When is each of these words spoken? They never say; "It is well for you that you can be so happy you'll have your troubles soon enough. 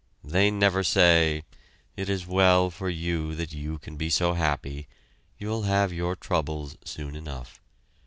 They 0.23 0.49
never 0.49 0.83
say; 0.83 1.43
"It 1.95 2.09
is 2.09 2.25
well 2.25 2.71
for 2.71 2.89
you 2.89 3.35
that 3.35 3.53
you 3.53 3.77
can 3.77 3.97
be 3.97 4.09
so 4.09 4.33
happy 4.33 4.87
you'll 5.37 5.61
have 5.69 5.93
your 5.93 6.15
troubles 6.15 6.75
soon 6.83 7.15
enough. 7.15 7.61